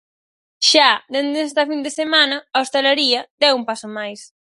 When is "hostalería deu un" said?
2.63-3.63